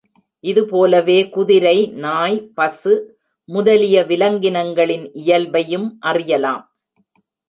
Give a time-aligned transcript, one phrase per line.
[0.43, 2.93] இது போலவே குதிரை, நாய், பசு
[3.49, 6.63] முதலிய விலங்கினங்களின் இயல்பையும் அறியலாம்.